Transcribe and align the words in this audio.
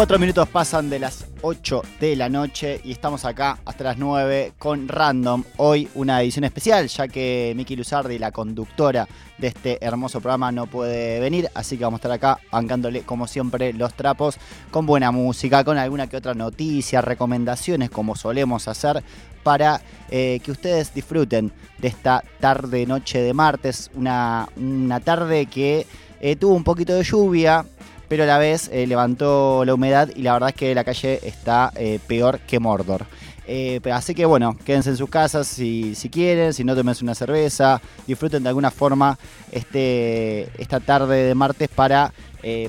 Cuatro 0.00 0.18
minutos 0.18 0.48
pasan 0.48 0.88
de 0.88 0.98
las 0.98 1.26
8 1.42 1.82
de 2.00 2.16
la 2.16 2.30
noche 2.30 2.80
y 2.84 2.92
estamos 2.92 3.26
acá 3.26 3.58
hasta 3.66 3.84
las 3.84 3.98
9 3.98 4.54
con 4.58 4.88
Random. 4.88 5.44
Hoy 5.58 5.90
una 5.94 6.22
edición 6.22 6.44
especial, 6.44 6.88
ya 6.88 7.06
que 7.06 7.52
Miki 7.54 7.76
Luzardi, 7.76 8.18
la 8.18 8.32
conductora 8.32 9.06
de 9.36 9.48
este 9.48 9.84
hermoso 9.84 10.22
programa, 10.22 10.50
no 10.52 10.66
puede 10.68 11.20
venir. 11.20 11.50
Así 11.52 11.76
que 11.76 11.84
vamos 11.84 11.98
a 11.98 12.00
estar 12.00 12.12
acá 12.12 12.40
bancándole, 12.50 13.02
como 13.02 13.26
siempre, 13.26 13.74
los 13.74 13.92
trapos 13.92 14.38
con 14.70 14.86
buena 14.86 15.10
música, 15.10 15.64
con 15.64 15.76
alguna 15.76 16.06
que 16.06 16.16
otra 16.16 16.32
noticia, 16.32 17.02
recomendaciones, 17.02 17.90
como 17.90 18.16
solemos 18.16 18.68
hacer, 18.68 19.04
para 19.42 19.82
eh, 20.10 20.40
que 20.42 20.50
ustedes 20.50 20.94
disfruten 20.94 21.52
de 21.76 21.88
esta 21.88 22.24
tarde, 22.40 22.86
noche 22.86 23.20
de 23.20 23.34
martes. 23.34 23.90
Una, 23.92 24.48
una 24.56 25.00
tarde 25.00 25.44
que 25.44 25.86
eh, 26.22 26.36
tuvo 26.36 26.54
un 26.54 26.64
poquito 26.64 26.94
de 26.94 27.02
lluvia 27.02 27.66
pero 28.10 28.24
a 28.24 28.26
la 28.26 28.38
vez 28.38 28.68
eh, 28.72 28.88
levantó 28.88 29.64
la 29.64 29.72
humedad 29.72 30.10
y 30.16 30.22
la 30.22 30.32
verdad 30.32 30.48
es 30.48 30.56
que 30.56 30.74
la 30.74 30.82
calle 30.82 31.20
está 31.22 31.72
eh, 31.76 32.00
peor 32.08 32.40
que 32.40 32.58
Mordor. 32.58 33.06
Eh, 33.46 33.80
así 33.92 34.16
que 34.16 34.26
bueno, 34.26 34.56
quédense 34.64 34.90
en 34.90 34.96
sus 34.96 35.08
casas 35.08 35.46
si, 35.46 35.94
si 35.94 36.10
quieren, 36.10 36.52
si 36.52 36.64
no 36.64 36.74
tomen 36.74 36.96
una 37.02 37.14
cerveza, 37.14 37.80
disfruten 38.08 38.42
de 38.42 38.48
alguna 38.48 38.72
forma 38.72 39.16
este, 39.52 40.50
esta 40.60 40.80
tarde 40.80 41.22
de 41.22 41.34
martes 41.36 41.68
para 41.68 42.12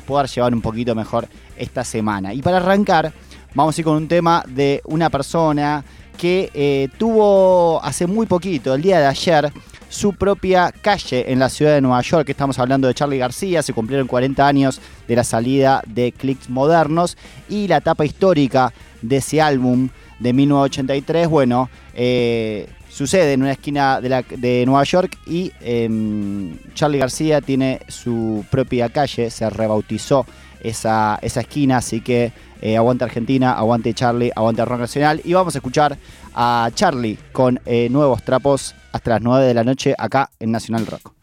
poder 0.05 0.27
llevar 0.27 0.53
un 0.53 0.61
poquito 0.61 0.93
mejor 0.93 1.27
esta 1.57 1.83
semana. 1.83 2.35
Y 2.35 2.43
para 2.43 2.57
arrancar, 2.57 3.11
vamos 3.55 3.75
a 3.75 3.81
ir 3.81 3.85
con 3.85 3.97
un 3.97 4.07
tema 4.07 4.43
de 4.47 4.81
una 4.85 5.09
persona 5.09 5.83
que 6.19 6.91
tuvo 6.99 7.83
hace 7.83 8.05
muy 8.05 8.27
poquito, 8.27 8.75
el 8.75 8.81
día 8.83 8.99
de 8.99 9.07
ayer, 9.07 9.51
su 9.91 10.13
propia 10.13 10.73
calle 10.81 11.31
en 11.31 11.37
la 11.37 11.49
ciudad 11.49 11.73
de 11.73 11.81
Nueva 11.81 12.01
York. 12.01 12.29
Estamos 12.29 12.57
hablando 12.57 12.87
de 12.87 12.93
Charlie 12.93 13.17
García, 13.17 13.61
se 13.61 13.73
cumplieron 13.73 14.07
40 14.07 14.47
años 14.47 14.81
de 15.07 15.15
la 15.15 15.23
salida 15.23 15.83
de 15.85 16.13
Clicks 16.13 16.49
Modernos 16.49 17.17
y 17.49 17.67
la 17.67 17.77
etapa 17.77 18.05
histórica 18.05 18.73
de 19.01 19.17
ese 19.17 19.41
álbum 19.41 19.89
de 20.19 20.33
1983, 20.33 21.27
bueno, 21.27 21.69
eh, 21.93 22.69
sucede 22.89 23.33
en 23.33 23.41
una 23.41 23.51
esquina 23.51 23.99
de, 23.99 24.63
Nueva 24.65 24.83
York 24.83 25.17
y 25.27 25.51
em, 25.59 26.57
Charlie 26.73 26.99
García 26.99 27.41
tiene 27.41 27.81
su 27.87 28.45
propia 28.49 28.87
calle, 28.89 29.29
se 29.29 29.49
rebautizó 29.49 30.25
esa, 30.63 31.19
esa 31.21 31.41
esquina, 31.41 31.77
así 31.77 32.01
que 32.01 32.31
eh, 32.61 32.77
aguante 32.77 33.03
Argentina, 33.03 33.53
aguante 33.53 33.93
Charlie, 33.93 34.31
aguante 34.35 34.63
Rock 34.65 34.81
Nacional 34.81 35.21
y 35.23 35.33
vamos 35.33 35.55
a 35.55 35.57
escuchar 35.57 35.97
a 36.33 36.69
Charlie 36.73 37.17
con 37.31 37.59
eh, 37.65 37.89
nuevos 37.89 38.23
trapos 38.23 38.75
hasta 38.91 39.11
las 39.11 39.21
9 39.21 39.45
de 39.45 39.53
la 39.53 39.63
noche 39.63 39.95
acá 39.97 40.29
en 40.39 40.51
Nacional 40.51 40.85
Rock. 40.85 41.13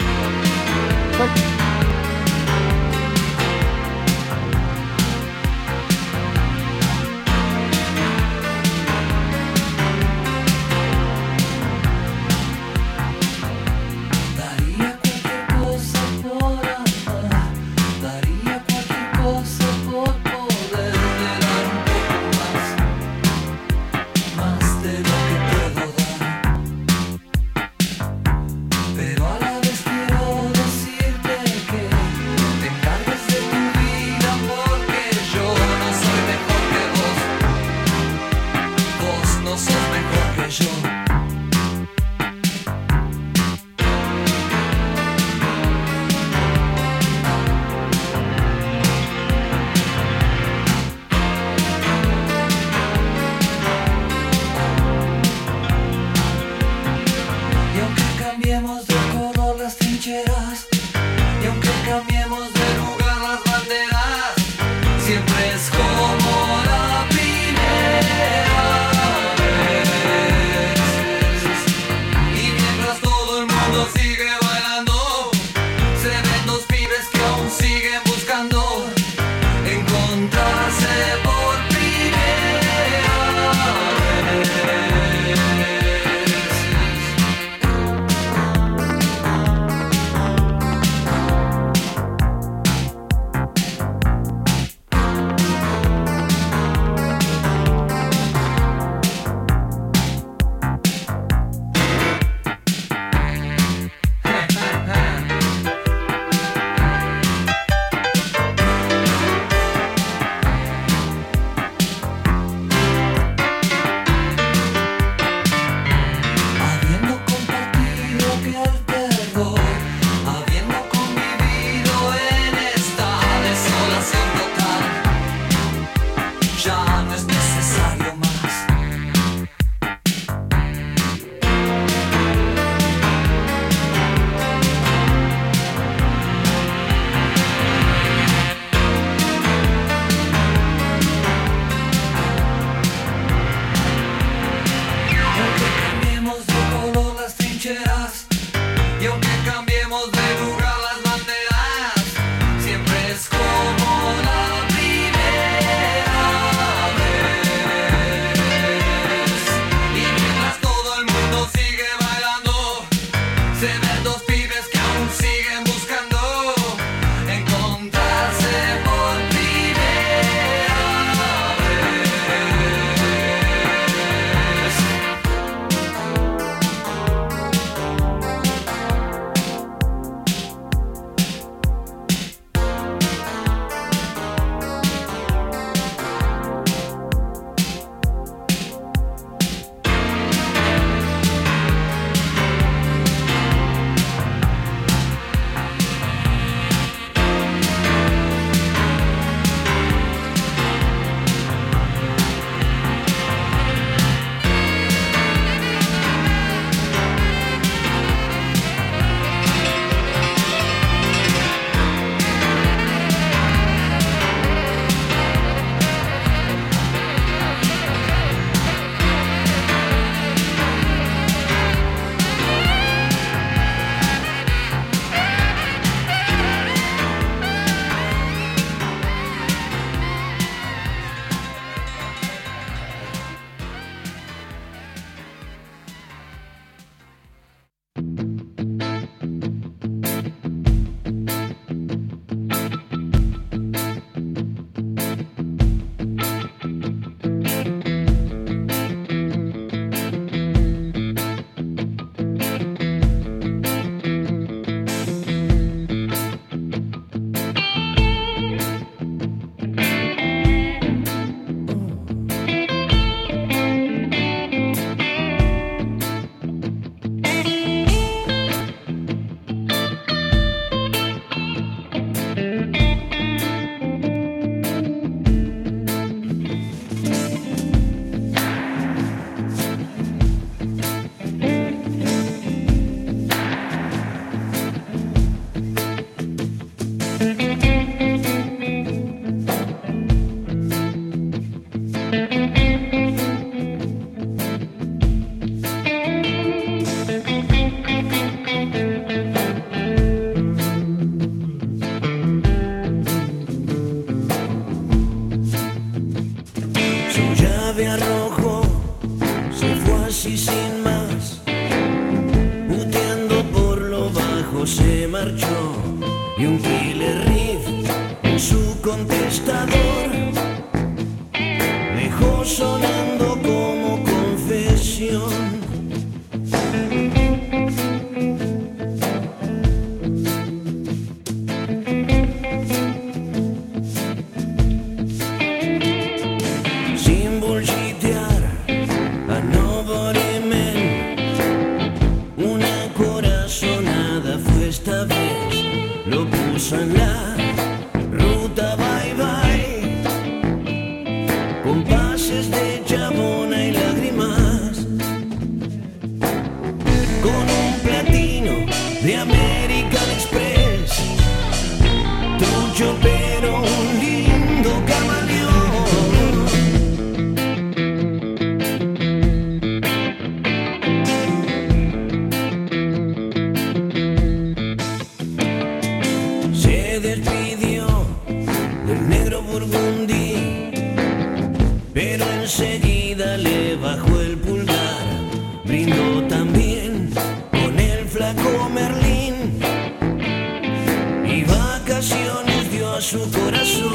a 392.99 393.01
su 393.01 393.21
corazón. 393.31 393.93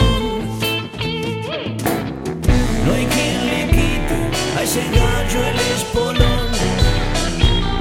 No 2.86 2.94
hay 2.94 3.06
quien 3.06 3.48
le 3.48 3.68
quite 3.76 4.18
a 4.58 4.64
ese 4.64 4.82
gallo 4.98 5.40
el 5.52 5.60
espolón. 5.76 6.48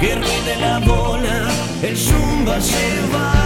Que 0.01 0.15
ruede 0.15 0.55
la 0.59 0.79
bola, 0.79 1.49
el 1.81 1.95
zumba 1.95 2.59
se 2.59 2.85
va. 3.13 3.42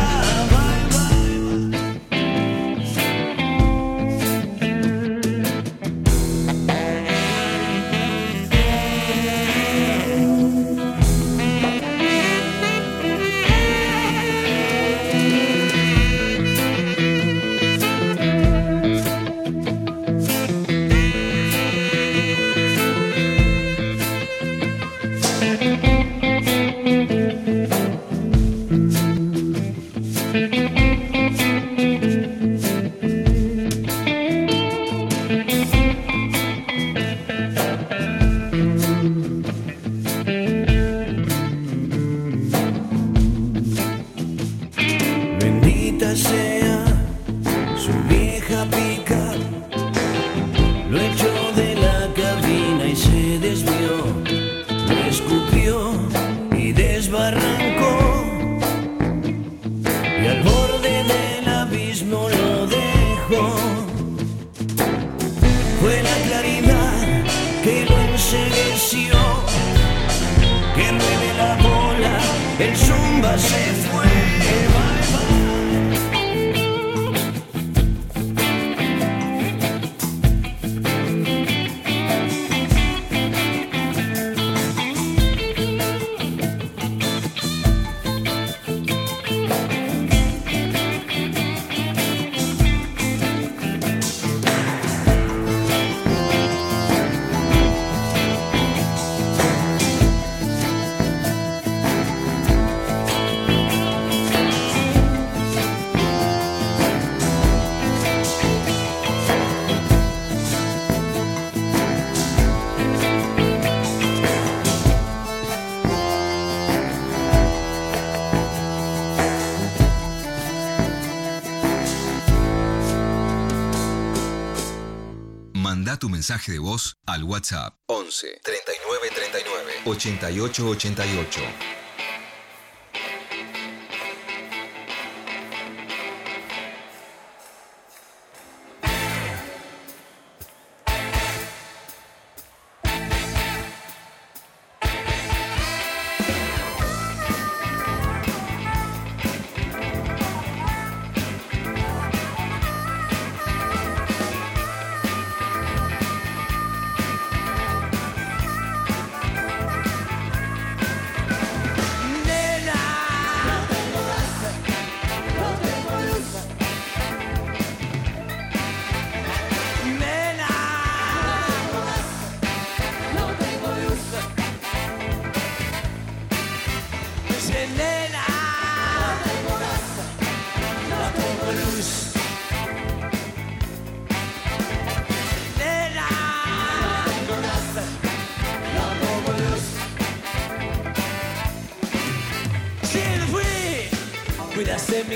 mensaje 126.18 126.52
de 126.52 126.58
voz 126.60 126.96
al 127.06 127.24
WhatsApp 127.24 127.76
11 127.86 128.40
39 128.44 129.10
39 129.14 129.86
88 129.86 130.64
88. 130.64 131.87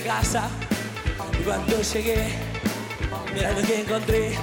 casa. 0.02 0.50
Y 1.40 1.44
cuando 1.44 1.82
llegué, 1.82 2.28
mira 3.34 3.52
lo 3.52 3.62
que 3.62 3.82
encontré. 3.82 4.38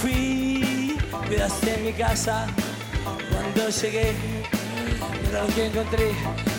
Fui, 0.00 0.96
pedazo 1.28 1.66
en 1.66 1.84
mi 1.84 1.92
casa. 1.92 2.46
Cuando 3.30 3.68
llegué, 3.68 4.12
mira 5.26 5.42
lo 5.42 5.54
que 5.54 5.66
encontré. 5.66 6.10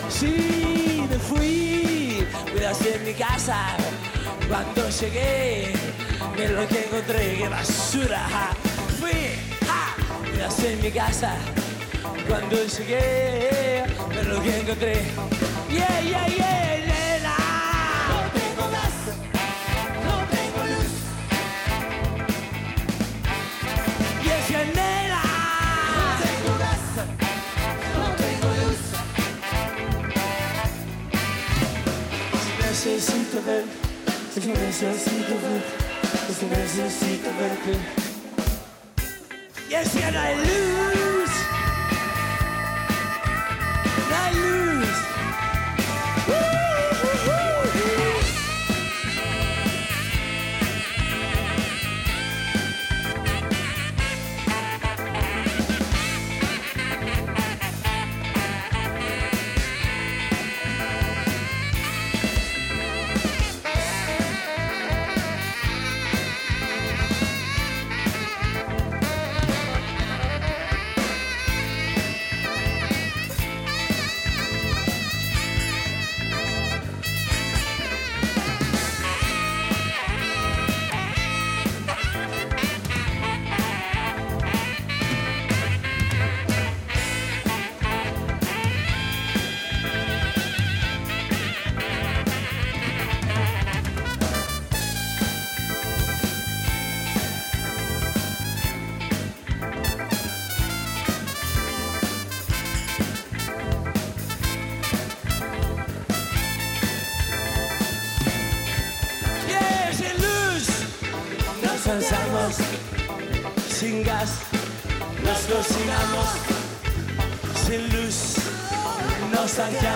Sí, 0.08 1.04
me 1.08 1.18
fui, 1.18 2.26
pedazo 2.54 2.84
en 2.94 3.04
mi 3.04 3.14
casa. 3.14 3.76
Cuando 4.48 4.88
llegué, 4.88 5.72
mira 6.36 6.50
lo 6.50 6.68
que 6.68 6.84
encontré. 6.84 7.36
¡Qué 7.38 7.48
basura! 7.48 8.26
Fui, 8.98 9.10
ah, 9.68 9.94
en 10.66 10.82
mi 10.82 10.90
casa. 10.90 11.34
Cuando 12.28 12.56
llegué, 12.56 13.84
mira 14.08 14.22
lo 14.22 14.42
que 14.42 14.60
encontré. 14.60 15.02
Yeah, 15.70 16.00
yeah, 16.00 16.26
yeah. 16.26 16.69
Necesito 34.34 35.34
necesito 36.46 37.28
verte. 37.38 37.72
Y 39.68 39.74
es 39.74 39.88
que 39.90 40.10
no 40.10 40.89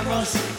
nos 0.04 0.53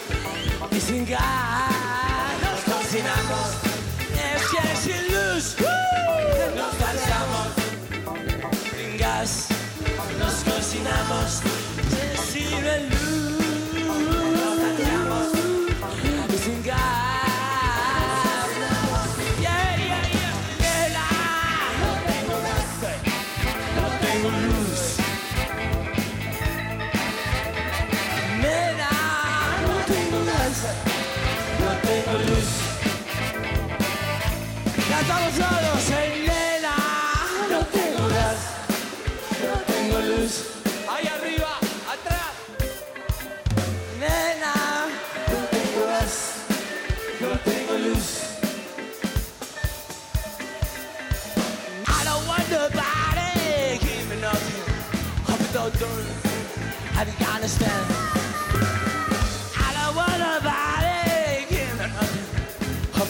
luz. 32.19 32.47
Ya 34.89 35.01
estamos 35.01 35.33
solos, 35.33 35.89
eh, 35.91 36.25
nena, 36.27 36.75
no 37.49 37.59
tengo 37.65 38.07
gas, 38.09 38.39
no 39.43 39.55
tengo 39.73 39.99
luz. 39.99 40.31
Ahí 40.89 41.07
arriba, 41.07 41.51
atrás. 41.93 42.33
Nena, 43.99 44.53
no 45.31 45.39
tengo 45.55 45.87
gas, 45.87 46.13
no 47.19 47.29
tengo 47.39 47.73
luz. 47.87 48.05
I 51.87 52.03
don't 52.03 52.27
want 52.27 52.49
nobody 52.49 53.79
me 54.09 54.21
nothing. 54.21 54.73
Hope 55.25 55.41
you 55.41 55.53
don't 55.53 55.79
do 55.79 55.85
it. 55.85 56.25
Have 56.93 57.07
you 57.07 57.25
understand? 57.27 58.04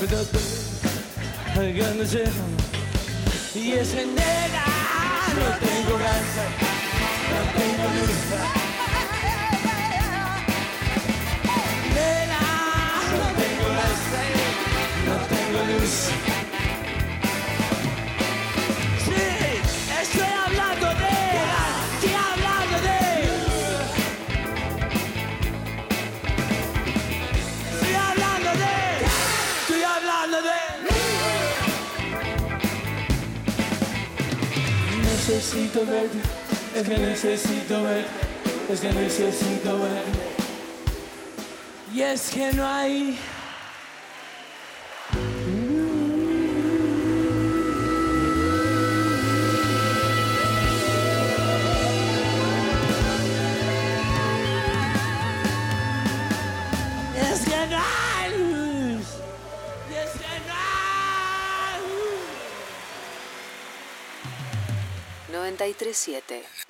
Have 0.08 1.76
you 1.76 1.84
understand? 1.84 2.32
Y 3.56 3.72
ese 3.72 4.06
nena 4.06 4.66
no 5.34 5.58
tengo 5.58 5.98
gas, 5.98 6.30
no 7.32 7.40
tengo 7.58 7.86
luz. 7.96 8.20
Nena, 11.96 12.42
no 13.18 13.28
tengo 13.42 13.68
gas, 13.80 14.02
no 15.08 15.16
tengo 15.26 15.60
luz. 15.74 16.35
Necesito 35.36 35.86
verte, 35.86 36.18
es 36.74 36.88
que 36.88 36.98
necesito 36.98 37.84
verte, 37.84 38.10
es 38.72 38.80
que 38.80 38.90
necesito 38.94 39.80
verte. 39.80 40.20
Y 41.94 42.02
es 42.04 42.30
que 42.30 42.54
no 42.54 42.66
hay. 42.66 43.18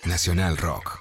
Nacional 0.04 0.56
Rock. 0.58 0.95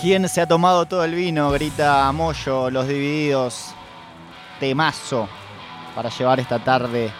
¿Quién 0.00 0.26
se 0.30 0.40
ha 0.40 0.46
tomado 0.46 0.86
todo 0.86 1.04
el 1.04 1.14
vino? 1.14 1.50
Grita 1.50 2.10
Moyo, 2.12 2.70
los 2.70 2.88
divididos. 2.88 3.74
Temazo 4.58 5.28
para 5.94 6.08
llevar 6.08 6.40
esta 6.40 6.58
tarde 6.58 7.12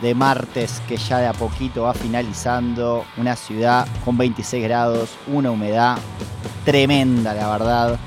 de 0.00 0.14
martes 0.14 0.80
que 0.86 0.96
ya 0.96 1.18
de 1.18 1.26
a 1.26 1.32
poquito 1.32 1.82
va 1.82 1.92
finalizando. 1.92 3.04
Una 3.16 3.34
ciudad 3.34 3.88
con 4.04 4.16
26 4.16 4.62
grados, 4.62 5.10
una 5.26 5.50
humedad 5.50 5.98
tremenda, 6.64 7.34
la 7.34 7.50
verdad. 7.50 7.98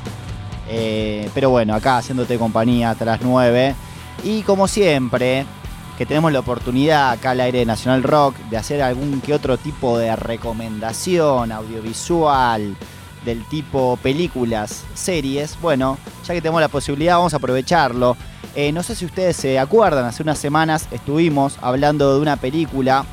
Eh, 0.70 1.30
pero 1.34 1.50
bueno, 1.50 1.76
acá 1.76 1.98
haciéndote 1.98 2.38
compañía 2.38 2.96
las 3.02 3.22
9. 3.22 3.76
Y 4.24 4.42
como 4.44 4.70
siempre, 4.70 5.46
que 5.98 6.06
tenemos 6.06 6.32
la 6.32 6.40
oportunidad 6.40 7.10
acá 7.10 7.32
al 7.32 7.42
aire 7.42 7.60
de 7.60 7.66
Nacional 7.66 8.04
Rock 8.04 8.38
de 8.50 8.56
hacer 8.56 8.82
algún 8.82 9.20
que 9.20 9.34
otro 9.34 9.58
tipo 9.58 9.98
de 9.98 10.16
recomendación 10.16 11.52
audiovisual 11.52 12.78
del 13.28 13.44
tipo 13.44 14.00
películas, 14.02 14.86
series, 14.94 15.60
bueno, 15.62 15.98
ya 16.26 16.34
que 16.34 16.42
tenemos 16.42 16.62
la 16.62 16.70
posibilidad 16.70 17.18
vamos 17.18 17.34
a 17.34 17.38
aprovecharlo. 17.38 18.16
Eh, 18.56 18.72
no 18.72 18.82
sé 18.84 18.96
si 18.96 19.04
ustedes 19.04 19.36
se 19.36 19.60
acuerdan, 19.60 20.06
hace 20.06 20.24
unas 20.24 20.40
semanas 20.40 20.88
estuvimos 20.92 21.58
hablando 21.62 22.16
de 22.16 22.22
una 22.22 22.38
película 22.38 23.06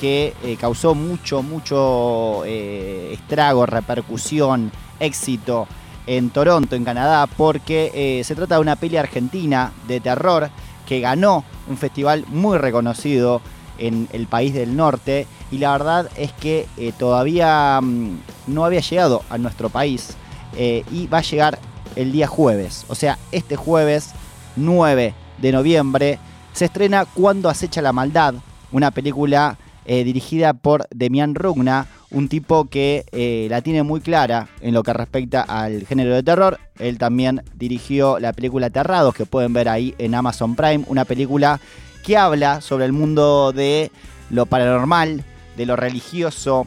que 0.00 0.34
eh, 0.44 0.56
causó 0.56 0.94
mucho, 0.94 1.42
mucho 1.42 2.44
eh, 2.44 3.10
estrago, 3.14 3.66
repercusión, 3.66 4.70
éxito 5.00 5.66
en 6.06 6.30
Toronto, 6.30 6.76
en 6.76 6.84
Canadá, 6.84 7.26
porque 7.26 8.22
se 8.24 8.34
trata 8.36 8.54
de 8.54 8.60
una 8.60 8.76
peli 8.76 8.96
argentina 8.96 9.72
de 9.88 9.98
terror 9.98 10.48
que 10.86 11.00
ganó 11.00 11.42
un 11.68 11.76
festival 11.76 12.24
muy 12.28 12.56
reconocido 12.58 13.40
en 13.78 14.08
el 14.12 14.28
país 14.28 14.54
del 14.54 14.76
norte 14.76 15.26
y 15.50 15.58
la 15.58 15.72
verdad 15.72 16.10
es 16.16 16.32
que 16.32 16.66
eh, 16.76 16.92
todavía 16.96 17.80
mm, 17.82 18.18
no 18.48 18.64
había 18.64 18.80
llegado 18.80 19.22
a 19.30 19.38
nuestro 19.38 19.68
país 19.68 20.16
eh, 20.56 20.84
y 20.90 21.06
va 21.06 21.18
a 21.18 21.22
llegar 21.22 21.58
el 21.94 22.12
día 22.12 22.26
jueves, 22.26 22.84
o 22.88 22.94
sea, 22.94 23.18
este 23.32 23.56
jueves 23.56 24.12
9 24.56 25.14
de 25.38 25.52
noviembre 25.52 26.18
se 26.52 26.66
estrena 26.66 27.04
Cuando 27.04 27.48
acecha 27.48 27.82
la 27.82 27.92
maldad, 27.92 28.34
una 28.72 28.90
película 28.90 29.58
eh, 29.84 30.04
dirigida 30.04 30.54
por 30.54 30.86
Demian 30.90 31.34
Rugna, 31.34 31.86
un 32.10 32.28
tipo 32.28 32.64
que 32.66 33.48
la 33.50 33.60
tiene 33.60 33.82
muy 33.82 34.00
clara 34.00 34.48
en 34.60 34.72
lo 34.72 34.82
que 34.82 34.92
respecta 34.92 35.42
al 35.42 35.86
género 35.86 36.14
de 36.14 36.22
terror. 36.22 36.58
Él 36.78 36.98
también 36.98 37.42
dirigió 37.54 38.18
la 38.18 38.32
película 38.32 38.68
Aterrados, 38.68 39.14
que 39.14 39.26
pueden 39.26 39.52
ver 39.52 39.68
ahí 39.68 39.94
en 39.98 40.14
Amazon 40.14 40.54
Prime, 40.54 40.84
una 40.88 41.04
película 41.04 41.60
que 42.04 42.16
habla 42.16 42.60
sobre 42.60 42.86
el 42.86 42.92
mundo 42.92 43.52
de 43.52 43.90
lo 44.30 44.46
paranormal, 44.46 45.24
de 45.56 45.66
lo 45.66 45.76
religioso, 45.76 46.66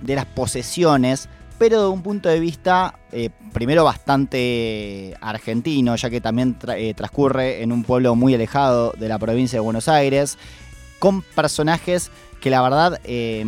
de 0.00 0.14
las 0.16 0.26
posesiones, 0.26 1.28
pero 1.58 1.82
de 1.82 1.88
un 1.88 2.02
punto 2.02 2.28
de 2.28 2.40
vista 2.40 2.98
eh, 3.12 3.30
primero 3.52 3.84
bastante 3.84 5.16
argentino, 5.20 5.96
ya 5.96 6.10
que 6.10 6.20
también 6.20 6.56
eh, 6.76 6.94
transcurre 6.94 7.62
en 7.62 7.72
un 7.72 7.84
pueblo 7.84 8.14
muy 8.14 8.34
alejado 8.34 8.92
de 8.98 9.08
la 9.08 9.18
provincia 9.18 9.56
de 9.56 9.60
Buenos 9.60 9.88
Aires, 9.88 10.38
con 10.98 11.22
personajes 11.22 12.10
que 12.40 12.50
la 12.50 12.60
verdad, 12.62 13.00
eh, 13.04 13.44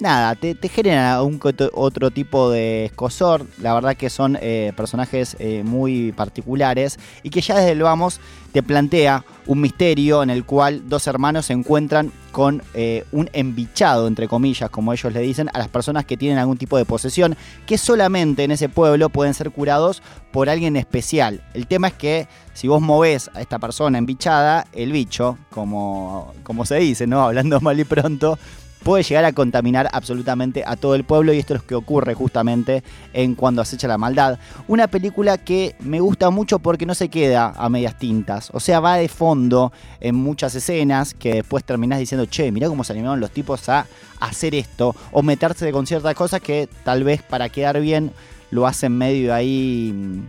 nada, 0.00 0.34
te, 0.34 0.56
generan 0.68 1.22
un 1.22 1.40
otro 1.72 2.10
tipo 2.10 2.50
de 2.50 2.86
escosor, 2.86 3.46
la 3.58 3.74
verdad 3.74 3.96
que 3.96 4.10
son 4.10 4.38
eh, 4.40 4.72
personajes 4.76 5.36
eh, 5.38 5.62
muy 5.64 6.12
particulares 6.12 6.98
y 7.22 7.30
que 7.30 7.40
ya 7.40 7.56
desde 7.56 7.72
el 7.72 7.82
vamos 7.82 8.20
te 8.52 8.62
plantea 8.62 9.24
un 9.46 9.60
misterio 9.60 10.22
en 10.22 10.30
el 10.30 10.44
cual 10.44 10.88
dos 10.88 11.06
hermanos 11.06 11.46
se 11.46 11.52
encuentran 11.52 12.12
con 12.30 12.62
eh, 12.74 13.04
un 13.12 13.28
embichado, 13.32 14.06
entre 14.06 14.28
comillas, 14.28 14.70
como 14.70 14.92
ellos 14.92 15.12
le 15.12 15.20
dicen, 15.20 15.48
a 15.52 15.58
las 15.58 15.68
personas 15.68 16.04
que 16.04 16.16
tienen 16.16 16.38
algún 16.38 16.56
tipo 16.56 16.76
de 16.76 16.84
posesión, 16.84 17.36
que 17.66 17.78
solamente 17.78 18.44
en 18.44 18.52
ese 18.52 18.68
pueblo 18.68 19.08
pueden 19.08 19.34
ser 19.34 19.50
curados 19.50 20.02
por 20.32 20.48
alguien 20.48 20.76
especial. 20.76 21.44
El 21.54 21.66
tema 21.66 21.88
es 21.88 21.94
que 21.94 22.28
si 22.52 22.68
vos 22.68 22.80
movés 22.80 23.30
a 23.34 23.40
esta 23.40 23.58
persona 23.58 23.98
embichada, 23.98 24.66
el 24.72 24.92
bicho, 24.92 25.38
como, 25.50 26.32
como 26.42 26.64
se 26.64 26.76
dice, 26.76 27.06
¿no? 27.06 27.22
Hablando 27.22 27.60
mal 27.62 27.78
y 27.78 27.84
pronto, 27.84 28.38
puede 28.84 29.02
llegar 29.02 29.24
a 29.24 29.32
contaminar 29.32 29.88
absolutamente 29.92 30.62
a 30.64 30.76
todo 30.76 30.94
el 30.94 31.04
pueblo 31.04 31.32
y 31.32 31.38
esto 31.38 31.54
es 31.54 31.62
lo 31.62 31.66
que 31.66 31.74
ocurre 31.74 32.14
justamente 32.14 32.84
en 33.12 33.34
Cuando 33.34 33.62
acecha 33.62 33.88
la 33.88 33.98
maldad. 33.98 34.38
Una 34.68 34.86
película 34.86 35.38
que 35.38 35.74
me 35.80 36.00
gusta 36.00 36.30
mucho 36.30 36.58
porque 36.58 36.86
no 36.86 36.94
se 36.94 37.08
queda 37.08 37.54
a 37.56 37.68
medias 37.68 37.98
tintas, 37.98 38.50
o 38.52 38.60
sea, 38.60 38.80
va 38.80 38.96
de 38.96 39.08
fondo 39.08 39.72
en 40.00 40.14
muchas 40.14 40.54
escenas 40.54 41.14
que 41.14 41.36
después 41.36 41.64
terminás 41.64 41.98
diciendo, 41.98 42.26
che, 42.26 42.52
mirá 42.52 42.68
cómo 42.68 42.84
se 42.84 42.92
animaron 42.92 43.20
los 43.20 43.30
tipos 43.30 43.68
a 43.68 43.86
hacer 44.20 44.54
esto, 44.54 44.94
o 45.12 45.22
meterse 45.22 45.72
con 45.72 45.86
ciertas 45.86 46.14
cosas 46.14 46.40
que 46.40 46.68
tal 46.84 47.04
vez 47.04 47.22
para 47.22 47.48
quedar 47.48 47.80
bien 47.80 48.12
lo 48.50 48.66
hacen 48.66 48.96
medio 48.96 49.34
ahí, 49.34 50.22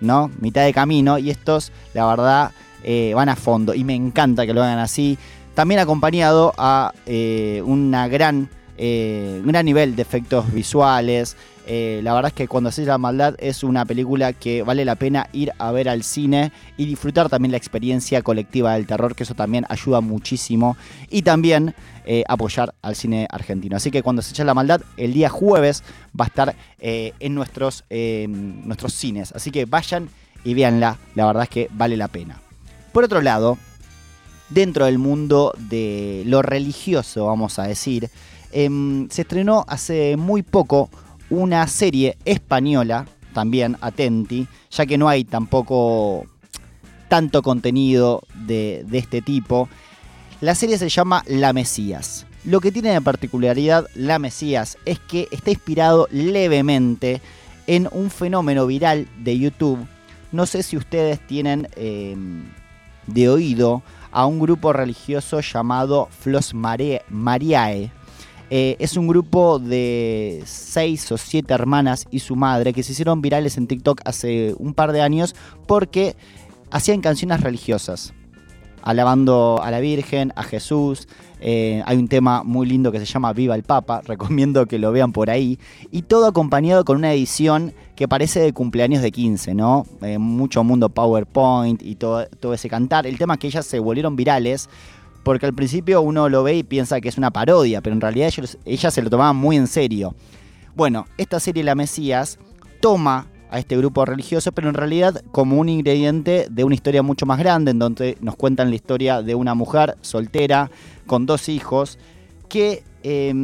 ¿no? 0.00 0.30
Mitad 0.40 0.64
de 0.64 0.72
camino 0.72 1.18
y 1.18 1.30
estos, 1.30 1.70
la 1.92 2.06
verdad, 2.06 2.50
eh, 2.82 3.12
van 3.14 3.28
a 3.28 3.36
fondo 3.36 3.74
y 3.74 3.84
me 3.84 3.94
encanta 3.94 4.46
que 4.46 4.54
lo 4.54 4.62
hagan 4.62 4.78
así. 4.78 5.18
También 5.60 5.78
acompañado 5.78 6.54
a 6.56 6.94
eh, 7.04 7.62
una 7.66 8.08
gran, 8.08 8.48
eh, 8.78 9.40
un 9.42 9.48
gran 9.48 9.66
nivel 9.66 9.94
de 9.94 10.00
efectos 10.00 10.50
visuales. 10.54 11.36
Eh, 11.66 12.00
la 12.02 12.14
verdad 12.14 12.30
es 12.30 12.34
que 12.34 12.48
cuando 12.48 12.72
se 12.72 12.86
la 12.86 12.96
maldad 12.96 13.34
es 13.36 13.62
una 13.62 13.84
película 13.84 14.32
que 14.32 14.62
vale 14.62 14.86
la 14.86 14.94
pena 14.94 15.28
ir 15.34 15.52
a 15.58 15.70
ver 15.70 15.90
al 15.90 16.02
cine 16.02 16.50
y 16.78 16.86
disfrutar 16.86 17.28
también 17.28 17.50
la 17.50 17.58
experiencia 17.58 18.22
colectiva 18.22 18.72
del 18.72 18.86
terror, 18.86 19.14
que 19.14 19.24
eso 19.24 19.34
también 19.34 19.66
ayuda 19.68 20.00
muchísimo. 20.00 20.78
Y 21.10 21.20
también 21.20 21.74
eh, 22.06 22.24
apoyar 22.26 22.72
al 22.80 22.96
cine 22.96 23.26
argentino. 23.30 23.76
Así 23.76 23.90
que 23.90 24.02
cuando 24.02 24.22
se 24.22 24.30
echa 24.30 24.44
la 24.44 24.54
maldad, 24.54 24.80
el 24.96 25.12
día 25.12 25.28
jueves 25.28 25.84
va 26.18 26.24
a 26.24 26.28
estar 26.28 26.56
en 26.78 27.34
nuestros, 27.34 27.84
nuestros 27.90 28.94
cines. 28.94 29.30
Así 29.32 29.50
que 29.50 29.66
vayan 29.66 30.08
y 30.42 30.54
véanla, 30.54 30.96
la 31.14 31.26
verdad 31.26 31.42
es 31.42 31.50
que 31.50 31.68
vale 31.72 31.98
la 31.98 32.08
pena. 32.08 32.40
Por 32.92 33.04
otro 33.04 33.20
lado, 33.20 33.58
dentro 34.50 34.86
del 34.86 34.98
mundo 34.98 35.54
de 35.56 36.22
lo 36.26 36.42
religioso, 36.42 37.26
vamos 37.26 37.58
a 37.58 37.64
decir, 37.64 38.10
em, 38.52 39.08
se 39.08 39.22
estrenó 39.22 39.64
hace 39.68 40.16
muy 40.16 40.42
poco 40.42 40.90
una 41.30 41.66
serie 41.68 42.18
española, 42.24 43.06
también 43.32 43.76
Atenti, 43.80 44.46
ya 44.70 44.86
que 44.86 44.98
no 44.98 45.08
hay 45.08 45.24
tampoco 45.24 46.26
tanto 47.08 47.42
contenido 47.42 48.22
de, 48.34 48.84
este 48.92 49.22
tipo. 49.22 49.68
La 50.40 50.54
serie 50.54 50.78
se 50.78 50.88
llama 50.88 51.24
La 51.26 51.52
Mesías. 51.52 52.26
Lo 52.44 52.60
que 52.60 52.72
tiene 52.72 52.90
de 52.90 53.00
particularidad 53.00 53.86
La 53.94 54.18
Mesías 54.18 54.78
es 54.86 54.98
que 54.98 55.28
está 55.30 55.50
inspirado 55.50 56.08
levemente 56.10 57.20
en 57.66 57.88
un 57.92 58.10
fenómeno 58.10 58.66
viral 58.66 59.06
de 59.18 59.38
YouTube. 59.38 59.86
No 60.32 60.46
sé 60.46 60.62
si 60.62 60.76
ustedes 60.76 61.24
tienen 61.26 61.68
eh, 61.76 62.16
de 63.06 63.28
oído 63.28 63.82
a 64.12 64.26
un 64.26 64.38
grupo 64.38 64.72
religioso 64.72 65.40
llamado 65.40 66.08
Flos 66.10 66.54
Mariae. 66.54 67.92
Eh, 68.52 68.76
es 68.80 68.96
un 68.96 69.06
grupo 69.06 69.60
de 69.60 70.42
seis 70.44 71.10
o 71.12 71.18
siete 71.18 71.54
hermanas 71.54 72.06
y 72.10 72.18
su 72.18 72.34
madre 72.34 72.72
que 72.72 72.82
se 72.82 72.92
hicieron 72.92 73.22
virales 73.22 73.56
en 73.56 73.68
TikTok 73.68 74.00
hace 74.04 74.54
un 74.58 74.74
par 74.74 74.90
de 74.90 75.02
años 75.02 75.36
porque 75.68 76.16
hacían 76.72 77.00
canciones 77.00 77.42
religiosas, 77.42 78.12
alabando 78.82 79.60
a 79.62 79.70
la 79.70 79.80
Virgen, 79.80 80.32
a 80.36 80.42
Jesús. 80.42 81.08
Eh, 81.40 81.82
hay 81.86 81.96
un 81.96 82.08
tema 82.08 82.42
muy 82.42 82.66
lindo 82.66 82.92
que 82.92 82.98
se 82.98 83.06
llama 83.06 83.32
Viva 83.32 83.54
el 83.54 83.62
Papa, 83.62 84.02
recomiendo 84.06 84.66
que 84.66 84.78
lo 84.78 84.92
vean 84.92 85.12
por 85.12 85.30
ahí. 85.30 85.58
Y 85.90 86.02
todo 86.02 86.26
acompañado 86.26 86.84
con 86.84 86.96
una 86.96 87.12
edición 87.12 87.72
que 87.96 88.08
parece 88.08 88.40
de 88.40 88.52
cumpleaños 88.52 89.02
de 89.02 89.10
15, 89.10 89.54
¿no? 89.54 89.86
Eh, 90.02 90.18
mucho 90.18 90.64
mundo 90.64 90.88
PowerPoint 90.88 91.82
y 91.82 91.96
todo, 91.96 92.26
ese 92.52 92.68
cantar. 92.68 93.06
El 93.06 93.18
tema 93.18 93.34
es 93.34 93.40
que 93.40 93.46
ellas 93.48 93.66
se 93.66 93.78
volvieron 93.78 94.16
virales 94.16 94.68
porque 95.22 95.46
al 95.46 95.54
principio 95.54 96.00
uno 96.00 96.28
lo 96.28 96.42
ve 96.42 96.56
y 96.56 96.62
piensa 96.62 97.00
que 97.00 97.08
es 97.08 97.18
una 97.18 97.30
parodia, 97.30 97.82
pero 97.82 97.94
en 97.94 98.00
realidad 98.00 98.32
ellas 98.64 98.94
se 98.94 99.02
lo 99.02 99.10
tomaban 99.10 99.36
muy 99.36 99.56
en 99.56 99.66
serio. 99.66 100.14
Bueno, 100.74 101.06
esta 101.18 101.40
serie 101.40 101.62
La 101.62 101.74
Mesías 101.74 102.38
toma 102.80 103.26
a 103.50 103.58
este 103.58 103.76
grupo 103.76 104.04
religioso, 104.04 104.52
pero 104.52 104.68
en 104.68 104.74
realidad 104.74 105.22
como 105.32 105.56
un 105.56 105.68
ingrediente 105.68 106.46
de 106.50 106.64
una 106.64 106.74
historia 106.74 107.02
mucho 107.02 107.26
más 107.26 107.38
grande, 107.38 107.72
en 107.72 107.78
donde 107.78 108.16
nos 108.20 108.36
cuentan 108.36 108.70
la 108.70 108.76
historia 108.76 109.22
de 109.22 109.34
una 109.34 109.54
mujer 109.54 109.96
soltera 110.00 110.70
con 111.06 111.26
dos 111.26 111.48
hijos 111.48 111.98
que 112.48 112.84
eh, 113.02 113.34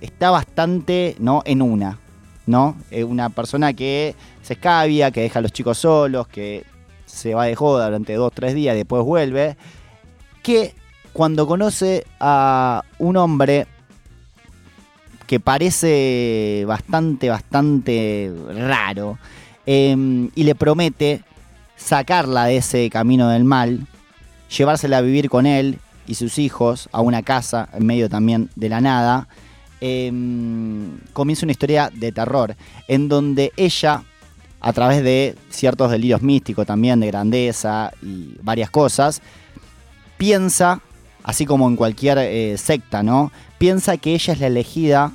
está 0.00 0.30
bastante 0.30 1.16
¿no? 1.18 1.42
en 1.44 1.62
una. 1.62 1.98
¿no? 2.46 2.76
Eh, 2.90 3.04
una 3.04 3.30
persona 3.30 3.72
que 3.72 4.16
se 4.42 4.54
escabia, 4.54 5.10
que 5.10 5.22
deja 5.22 5.38
a 5.38 5.42
los 5.42 5.52
chicos 5.52 5.78
solos, 5.78 6.26
que 6.26 6.64
se 7.06 7.34
va 7.34 7.44
de 7.44 7.54
joda 7.54 7.86
durante 7.86 8.14
dos, 8.14 8.32
tres 8.34 8.54
días, 8.54 8.74
después 8.74 9.04
vuelve, 9.04 9.56
que 10.42 10.74
cuando 11.12 11.46
conoce 11.46 12.04
a 12.18 12.82
un 12.98 13.16
hombre 13.16 13.66
que 15.32 15.40
parece 15.40 16.62
bastante, 16.66 17.30
bastante 17.30 18.30
raro, 18.54 19.16
eh, 19.64 20.28
y 20.34 20.42
le 20.42 20.54
promete 20.54 21.24
sacarla 21.74 22.44
de 22.44 22.58
ese 22.58 22.90
camino 22.90 23.30
del 23.30 23.44
mal, 23.44 23.86
llevársela 24.54 24.98
a 24.98 25.00
vivir 25.00 25.30
con 25.30 25.46
él 25.46 25.78
y 26.06 26.16
sus 26.16 26.36
hijos 26.36 26.90
a 26.92 27.00
una 27.00 27.22
casa 27.22 27.70
en 27.72 27.86
medio 27.86 28.10
también 28.10 28.50
de 28.56 28.68
la 28.68 28.82
nada, 28.82 29.26
eh, 29.80 30.12
comienza 31.14 31.46
una 31.46 31.52
historia 31.52 31.90
de 31.90 32.12
terror, 32.12 32.54
en 32.86 33.08
donde 33.08 33.52
ella, 33.56 34.02
a 34.60 34.72
través 34.74 35.02
de 35.02 35.34
ciertos 35.48 35.90
delirios 35.90 36.20
místicos 36.20 36.66
también, 36.66 37.00
de 37.00 37.06
grandeza 37.06 37.90
y 38.02 38.36
varias 38.42 38.68
cosas, 38.68 39.22
piensa, 40.18 40.82
así 41.22 41.46
como 41.46 41.68
en 41.68 41.76
cualquier 41.76 42.18
eh, 42.18 42.58
secta, 42.58 43.02
¿no? 43.02 43.32
Piensa 43.56 43.96
que 43.96 44.12
ella 44.12 44.34
es 44.34 44.40
la 44.40 44.48
elegida 44.48 45.12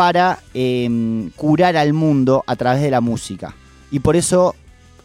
para 0.00 0.38
eh, 0.54 1.28
curar 1.36 1.76
al 1.76 1.92
mundo 1.92 2.42
a 2.46 2.56
través 2.56 2.80
de 2.80 2.90
la 2.90 3.02
música. 3.02 3.54
Y 3.90 3.98
por 3.98 4.16
eso 4.16 4.54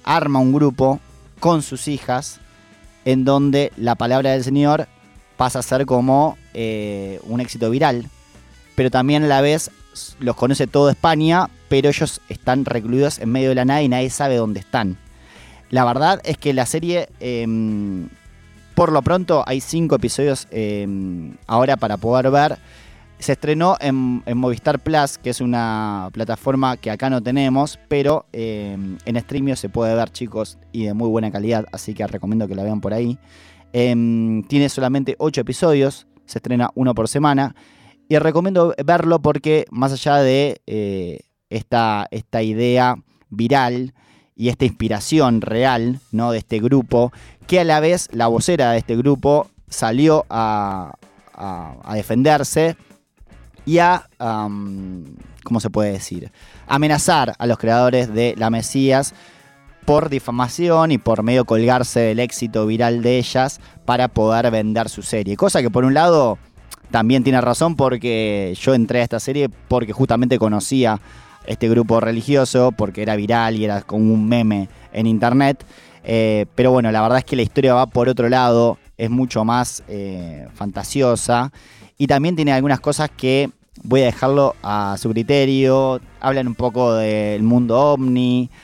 arma 0.06 0.40
un 0.40 0.54
grupo 0.54 1.02
con 1.42 1.64
sus 1.64 1.90
hijas 1.90 2.40
en 3.04 3.26
donde 3.26 3.74
la 3.76 3.96
palabra 3.96 4.32
del 4.32 4.46
Señor 4.46 4.88
pasa 5.36 5.60
a 5.60 5.64
ser 5.64 5.86
como 5.86 6.38
eh, 6.54 7.20
un 7.24 7.42
éxito 7.42 7.70
viral. 7.70 8.10
Pero 8.76 8.90
también 8.90 9.26
a 9.26 9.28
la 9.28 9.42
vez 9.42 9.70
los 10.20 10.38
conoce 10.38 10.66
toda 10.66 10.94
España, 10.94 11.50
pero 11.68 11.90
ellos 11.90 12.22
están 12.30 12.64
recluidos 12.64 13.20
en 13.20 13.34
medio 13.34 13.50
de 13.50 13.56
la 13.56 13.66
nada 13.66 13.82
y 13.82 13.90
nadie 13.90 14.10
sabe 14.10 14.38
dónde 14.38 14.62
están. 14.62 14.98
La 15.72 15.84
verdad 15.84 16.22
es 16.24 16.38
que 16.38 16.54
la 16.54 16.66
serie, 16.66 17.10
eh, 17.20 17.46
por 18.76 18.94
lo 18.94 19.02
pronto, 19.02 19.44
hay 19.46 19.60
cinco 19.60 19.96
episodios 19.96 20.48
eh, 20.52 20.88
ahora 21.48 21.76
para 21.76 21.98
poder 21.98 22.32
ver. 22.32 22.58
Se 23.26 23.32
estrenó 23.32 23.76
en, 23.80 24.22
Movistar 24.38 24.78
Plus, 24.78 25.18
que 25.18 25.32
es 25.32 25.42
una 25.42 26.10
plataforma 26.14 26.78
que 26.78 26.92
acá 26.92 27.10
no 27.10 27.24
tenemos, 27.24 27.80
pero 27.88 28.28
eh, 28.32 28.78
en 29.04 29.20
Streamio 29.20 29.56
se 29.56 29.68
puede 29.68 29.96
ver, 29.96 30.12
chicos, 30.12 30.60
y 30.72 30.86
de 30.86 30.94
muy 30.94 31.10
buena 31.10 31.32
calidad, 31.32 31.66
así 31.72 31.96
que 31.96 32.06
recomiendo 32.06 32.48
que 32.48 32.54
la 32.54 32.62
vean 32.62 32.82
por 32.82 32.94
ahí. 32.94 33.18
Eh, 33.74 34.44
tiene 34.48 34.70
solamente 34.70 35.16
8 35.18 35.42
episodios, 35.42 36.06
se 36.28 36.38
estrena 36.38 36.70
uno 36.76 36.94
por 36.94 37.08
semana, 37.08 37.56
y 38.08 38.16
recomiendo 38.20 38.76
verlo 38.86 39.20
porque 39.20 39.66
más 39.72 39.92
allá 39.92 40.18
de 40.18 40.62
eh, 40.68 41.22
esta, 41.50 42.08
idea 42.44 42.96
viral 43.32 43.96
y 44.36 44.50
esta 44.50 44.66
inspiración 44.66 45.42
real 45.42 46.00
¿no? 46.12 46.32
de 46.32 46.38
este 46.38 46.60
grupo, 46.60 47.12
que 47.48 47.62
a 47.62 47.64
la 47.64 47.80
vez 47.80 48.08
la 48.12 48.28
vocera 48.28 48.74
de 48.74 48.78
este 48.78 48.96
grupo 48.96 49.50
salió 49.68 50.28
a 50.30 50.94
defenderse 51.92 52.78
y 53.66 53.80
a, 53.80 54.08
um, 54.20 55.04
¿cómo 55.44 55.60
se 55.60 55.70
puede 55.70 55.92
decir? 55.92 56.32
Amenazar 56.68 57.36
a 57.38 57.48
los 57.48 57.58
creadores 57.58 58.14
de 58.14 58.36
La 58.38 58.50
Mesías 58.50 59.14
por 59.86 60.10
difamación 60.10 60.92
y 60.92 60.98
por 60.98 61.24
medio 61.24 61.46
colgarse 61.46 62.00
del 62.00 62.20
éxito 62.20 62.66
viral 62.66 63.02
de 63.02 63.18
ellas 63.18 63.60
para 63.86 64.08
poder 64.08 64.50
vender 64.52 64.90
su 64.90 65.02
serie. 65.02 65.38
Cosa 65.38 65.62
que 65.62 65.70
por 65.70 65.86
un 65.86 65.94
lado 65.94 66.38
también 66.92 67.24
tiene 67.24 67.42
razón 67.42 67.76
porque 67.76 68.56
yo 68.60 68.74
entré 68.74 69.02
a 69.02 69.04
esta 69.04 69.20
serie 69.20 69.50
porque 69.68 69.94
justamente 69.94 70.40
conocía 70.40 71.00
este 71.46 71.70
grupo 71.70 72.00
religioso, 72.00 72.72
porque 72.72 73.04
era 73.04 73.16
viral 73.16 73.56
y 73.56 73.66
era 73.66 73.82
como 73.82 74.14
un 74.14 74.28
meme 74.28 74.70
en 74.92 75.06
internet. 75.06 75.64
Eh, 76.04 76.46
pero 76.56 76.72
bueno, 76.72 76.92
la 76.92 77.02
verdad 77.02 77.20
es 77.20 77.26
que 77.26 77.36
la 77.36 77.42
historia 77.42 77.74
va 77.74 77.88
por 77.88 78.10
otro 78.10 78.30
lado, 78.30 78.78
es 78.98 79.10
mucho 79.10 79.44
más 79.44 79.84
eh, 79.88 80.48
fantasiosa 80.54 81.52
y 81.98 82.08
también 82.08 82.36
tiene 82.36 82.52
algunas 82.54 82.80
cosas 82.80 83.10
que 83.16 83.50
voy 83.84 84.02
a 84.02 84.06
dejarlo 84.06 84.56
a 84.64 84.96
su 85.00 85.10
criterio. 85.12 86.02
Hablan 86.20 86.48
un 86.48 86.56
poco 86.56 86.94
del 86.94 87.44
mundo 87.44 87.80
ovni. 87.80 88.50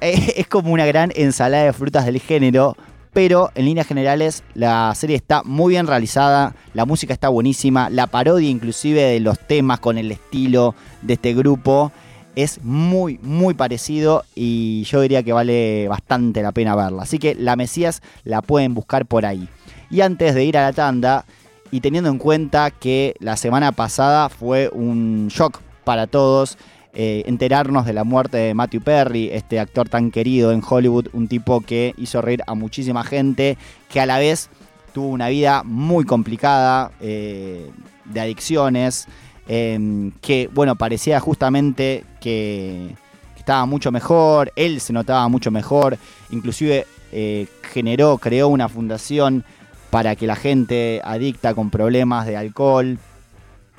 Es 0.00 0.46
como 0.48 0.72
una 0.72 0.86
gran 0.86 1.12
ensalada 1.14 1.64
de 1.64 1.74
frutas 1.74 2.06
del 2.06 2.20
género, 2.20 2.74
pero 3.12 3.50
en 3.54 3.66
líneas 3.66 3.86
generales 3.86 4.42
la 4.54 4.94
serie 4.94 5.14
está 5.14 5.42
muy 5.42 5.74
bien 5.74 5.86
realizada, 5.86 6.54
la 6.72 6.86
música 6.86 7.12
está 7.12 7.28
buenísima, 7.28 7.90
la 7.90 8.06
parodia 8.06 8.48
inclusive 8.48 9.02
de 9.02 9.20
los 9.20 9.38
temas 9.38 9.78
con 9.78 9.98
el 9.98 10.10
estilo 10.10 10.74
de 11.02 11.14
este 11.14 11.34
grupo 11.34 11.92
es 12.34 12.62
muy, 12.62 13.18
muy 13.22 13.54
parecido 13.54 14.24
y 14.34 14.84
yo 14.84 15.00
diría 15.00 15.22
que 15.22 15.32
vale 15.32 15.88
bastante 15.88 16.42
la 16.42 16.52
pena 16.52 16.74
verla. 16.74 17.02
Así 17.02 17.18
que 17.18 17.34
la 17.34 17.56
Mesías 17.56 18.02
la 18.24 18.40
pueden 18.40 18.72
buscar 18.74 19.04
por 19.04 19.26
ahí. 19.26 19.48
Y 19.90 20.00
antes 20.00 20.34
de 20.34 20.44
ir 20.44 20.56
a 20.56 20.62
la 20.62 20.72
tanda, 20.72 21.24
y 21.70 21.80
teniendo 21.80 22.10
en 22.10 22.18
cuenta 22.18 22.70
que 22.70 23.14
la 23.20 23.36
semana 23.36 23.72
pasada 23.72 24.28
fue 24.28 24.68
un 24.72 25.28
shock 25.28 25.60
para 25.84 26.06
todos, 26.06 26.58
eh, 26.92 27.22
enterarnos 27.26 27.86
de 27.86 27.92
la 27.92 28.04
muerte 28.04 28.36
de 28.36 28.54
Matthew 28.54 28.82
Perry, 28.82 29.30
este 29.32 29.60
actor 29.60 29.88
tan 29.88 30.10
querido 30.10 30.52
en 30.52 30.62
Hollywood, 30.68 31.08
un 31.12 31.28
tipo 31.28 31.60
que 31.60 31.94
hizo 31.96 32.20
reír 32.20 32.42
a 32.46 32.54
muchísima 32.54 33.04
gente, 33.04 33.56
que 33.88 34.00
a 34.00 34.06
la 34.06 34.18
vez 34.18 34.50
tuvo 34.92 35.08
una 35.08 35.28
vida 35.28 35.62
muy 35.64 36.04
complicada 36.04 36.90
eh, 37.00 37.70
de 38.04 38.20
adicciones, 38.20 39.06
eh, 39.46 40.10
que 40.20 40.48
bueno, 40.52 40.76
parecía 40.76 41.20
justamente 41.20 42.04
que, 42.20 42.94
que, 43.34 43.40
estaba 43.40 43.66
mucho 43.66 43.92
mejor, 43.92 44.52
él 44.56 44.80
se 44.80 44.92
notaba 44.92 45.28
mucho 45.28 45.50
mejor, 45.50 45.96
inclusive 46.30 46.86
eh, 47.12 47.48
generó, 47.62 48.18
creó 48.18 48.48
una 48.48 48.68
fundación 48.68 49.44
para 49.90 50.16
que 50.16 50.26
la 50.26 50.36
gente 50.36 51.00
adicta 51.04 51.54
con 51.54 51.70
problemas 51.70 52.26
de 52.26 52.36
alcohol 52.36 52.98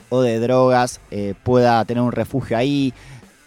o 0.10 0.21
de 0.21 0.39
drogas 0.39 1.00
eh, 1.10 1.34
pueda 1.43 1.84
tener 1.86 2.04
un 2.04 2.12
refugio 2.12 2.58
ahí. 2.58 2.93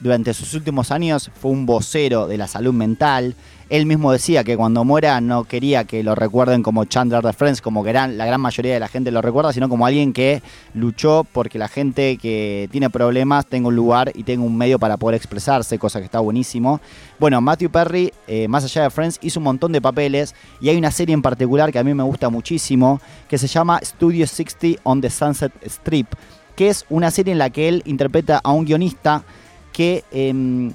Durante 0.01 0.35
sus 0.35 0.53
últimos 0.55 0.91
años 0.91 1.31
fue 1.41 1.53
un 1.53 1.67
vocero 1.67 2.27
de 2.27 2.37
la 2.37 2.49
salud 2.49 2.75
mental. 2.75 3.37
Él 3.71 3.87
mismo 3.87 4.13
decía 4.13 4.45
que 4.45 4.57
cuando 4.57 4.85
muera 4.85 5.21
no 5.21 5.45
quería 5.45 5.85
que 5.85 6.03
lo 6.03 6.15
recuerden 6.15 6.63
como 6.63 6.85
Chandler 6.85 7.23
de 7.23 7.33
Friends, 7.33 7.63
como 7.63 7.83
gran, 7.83 8.19
la 8.19 8.27
gran 8.27 8.41
mayoría 8.41 8.75
de 8.75 8.81
la 8.81 8.89
gente 8.89 9.11
lo 9.11 9.23
recuerda, 9.23 9.53
sino 9.53 9.69
como 9.69 9.87
alguien 9.87 10.13
que 10.13 10.43
luchó 10.75 11.25
porque 11.33 11.59
la 11.59 11.69
gente 11.69 12.19
que 12.19 12.69
tiene 12.73 12.91
problemas 12.91 13.47
tenga 13.47 13.69
un 13.69 13.77
lugar 13.77 14.13
y 14.15 14.25
tenga 14.25 14.45
un 14.45 14.59
medio 14.59 14.79
para 14.79 14.97
poder 14.97 15.17
expresarse, 15.17 15.79
cosa 15.79 16.01
que 16.01 16.05
está 16.05 16.19
buenísimo. 16.19 16.81
Bueno, 17.19 17.41
Matthew 17.41 17.71
Perry, 17.71 18.13
eh, 18.27 18.49
más 18.49 18.65
allá 18.65 18.83
de 18.83 18.91
Friends, 18.91 19.19
hizo 19.23 19.41
un 19.41 19.45
montón 19.45 19.73
de 19.73 19.81
papeles 19.81 20.35
y 20.61 20.69
hay 20.69 20.77
una 20.77 20.91
serie 20.91 21.15
en 21.15 21.23
particular 21.23 21.73
que 21.73 21.79
a 21.79 21.85
mí 21.85 21.95
me 21.95 22.03
gusta 22.03 22.29
muchísimo, 22.29 23.01
que 23.29 23.39
se 23.39 23.47
llama 23.47 23.81
Studio 23.83 24.27
60 24.27 24.81
on 24.83 25.01
the 25.01 25.09
Sunset 25.09 25.53
Strip, 25.65 26.09
que 26.57 26.69
es 26.69 26.85
una 26.91 27.11
serie 27.11 27.33
en 27.33 27.39
la 27.39 27.49
que 27.51 27.69
él 27.69 27.83
interpreta 27.87 28.41
a 28.43 28.53
un 28.53 28.65
guionista 28.65 29.25
que 29.75 30.05
eh, 30.13 30.71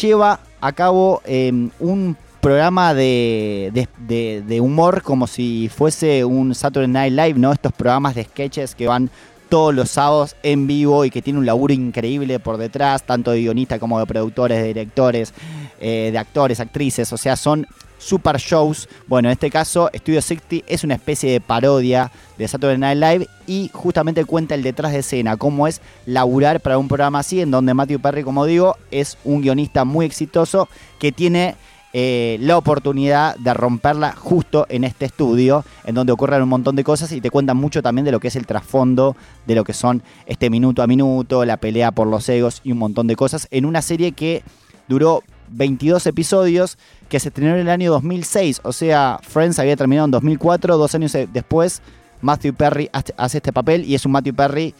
lleva 0.00 0.40
a 0.60 0.72
cabo 0.72 1.22
eh, 1.24 1.70
un 1.80 2.16
programa 2.40 2.94
de, 2.94 4.60
humor 4.62 5.02
como 5.02 5.26
si 5.26 5.68
fuese 5.74 6.24
un 6.24 6.54
Saturday 6.54 6.88
Night 6.88 7.12
Live, 7.12 7.38
¿no? 7.38 7.52
Estos 7.52 7.72
programas 7.72 8.14
de 8.14 8.24
sketches 8.24 8.74
que 8.74 8.86
van 8.86 9.10
todos 9.48 9.74
los 9.74 9.90
sábados 9.90 10.36
en 10.42 10.66
vivo 10.66 11.06
y 11.06 11.10
que 11.10 11.22
tiene 11.22 11.38
un 11.38 11.46
laburo 11.46 11.72
increíble 11.72 12.38
por 12.38 12.58
detrás, 12.58 13.02
tanto 13.02 13.30
de 13.30 13.40
guionista 13.40 13.78
como 13.78 13.98
de 13.98 14.04
productores, 14.04 14.58
de 14.58 14.68
directores, 14.68 15.32
eh, 15.80 16.10
de 16.12 16.18
actores, 16.18 16.60
actrices, 16.60 17.10
o 17.12 17.16
sea, 17.16 17.34
son 17.34 17.66
Super 17.98 18.38
Shows. 18.38 18.88
Bueno, 19.06 19.28
en 19.28 19.32
este 19.32 19.50
caso, 19.50 19.90
Studio 19.94 20.22
60 20.22 20.64
es 20.66 20.84
una 20.84 20.94
especie 20.94 21.30
de 21.30 21.40
parodia 21.40 22.10
de 22.38 22.48
Saturday 22.48 22.78
Night 22.78 22.98
Live 22.98 23.28
y 23.46 23.70
justamente 23.72 24.24
cuenta 24.24 24.54
el 24.54 24.62
detrás 24.62 24.92
de 24.92 25.00
escena, 25.00 25.36
cómo 25.36 25.66
es 25.66 25.80
laburar 26.06 26.60
para 26.60 26.78
un 26.78 26.88
programa 26.88 27.18
así, 27.18 27.40
en 27.40 27.50
donde 27.50 27.74
Matthew 27.74 28.00
Perry, 28.00 28.22
como 28.22 28.46
digo, 28.46 28.76
es 28.90 29.18
un 29.24 29.42
guionista 29.42 29.84
muy 29.84 30.06
exitoso 30.06 30.68
que 30.98 31.12
tiene 31.12 31.56
eh, 31.94 32.36
la 32.40 32.58
oportunidad 32.58 33.36
de 33.36 33.54
romperla 33.54 34.12
justo 34.12 34.66
en 34.68 34.84
este 34.84 35.06
estudio, 35.06 35.64
en 35.84 35.94
donde 35.94 36.12
ocurren 36.12 36.42
un 36.42 36.48
montón 36.50 36.76
de 36.76 36.84
cosas 36.84 37.10
y 37.12 37.22
te 37.22 37.30
cuentan 37.30 37.56
mucho 37.56 37.82
también 37.82 38.04
de 38.04 38.12
lo 38.12 38.20
que 38.20 38.28
es 38.28 38.36
el 38.36 38.46
trasfondo, 38.46 39.16
de 39.46 39.54
lo 39.54 39.64
que 39.64 39.72
son 39.72 40.02
este 40.26 40.50
minuto 40.50 40.82
a 40.82 40.86
minuto, 40.86 41.46
la 41.46 41.56
pelea 41.56 41.92
por 41.92 42.06
los 42.06 42.28
egos 42.28 42.60
y 42.62 42.72
un 42.72 42.78
montón 42.78 43.06
de 43.06 43.16
cosas, 43.16 43.48
en 43.50 43.64
una 43.64 43.80
serie 43.80 44.12
que 44.12 44.42
duró 44.86 45.22
22 45.50 46.06
episodios, 46.06 46.78
que 47.08 47.20
se 47.20 47.28
estrenó 47.28 47.54
en 47.54 47.60
el 47.60 47.68
año 47.68 47.90
2006, 47.92 48.60
o 48.64 48.72
sea, 48.72 49.18
Friends 49.22 49.58
había 49.58 49.76
terminado 49.76 50.06
en 50.06 50.10
2004, 50.12 50.76
dos 50.76 50.94
años 50.94 51.14
eh, 51.14 51.28
después, 51.32 51.82
Matthew 52.20 52.54
Perry 52.54 52.90
hace 52.92 53.38
este 53.38 53.52
papel 53.52 53.84
y 53.84 53.94
es 53.94 54.04
un 54.04 54.12
Matthew 54.12 54.34
Perry 54.34 54.74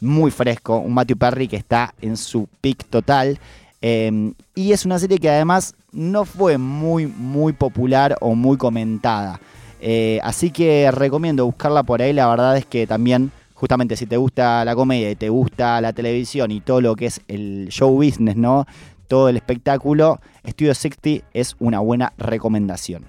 muy 0.00 0.30
fresco, 0.30 0.78
un 0.78 0.94
Matthew 0.94 1.18
Perry 1.18 1.48
que 1.48 1.56
está 1.56 1.94
en 2.00 2.16
su 2.16 2.48
pick 2.60 2.84
total. 2.86 3.38
Eh, 3.80 4.32
y 4.54 4.72
es 4.72 4.84
una 4.84 4.98
serie 4.98 5.18
que 5.18 5.30
además 5.30 5.74
no 5.92 6.24
fue 6.24 6.58
muy, 6.58 7.06
muy 7.06 7.52
popular 7.52 8.16
o 8.20 8.34
muy 8.34 8.56
comentada. 8.56 9.40
Eh, 9.80 10.18
así 10.22 10.50
que 10.50 10.90
recomiendo 10.90 11.46
buscarla 11.46 11.82
por 11.82 12.02
ahí. 12.02 12.12
La 12.12 12.28
verdad 12.28 12.56
es 12.56 12.66
que 12.66 12.86
también, 12.86 13.30
justamente 13.54 13.96
si 13.96 14.06
te 14.06 14.16
gusta 14.16 14.64
la 14.64 14.74
comedia 14.74 15.10
y 15.10 15.16
te 15.16 15.28
gusta 15.28 15.80
la 15.80 15.92
televisión 15.92 16.50
y 16.50 16.60
todo 16.60 16.80
lo 16.80 16.96
que 16.96 17.06
es 17.06 17.20
el 17.28 17.68
show 17.70 17.94
business, 17.94 18.36
¿no? 18.36 18.66
Todo 19.08 19.30
el 19.30 19.36
espectáculo, 19.36 20.20
Studio 20.46 20.74
60 20.74 21.26
es 21.32 21.56
una 21.58 21.80
buena 21.80 22.12
recomendación. 22.18 23.06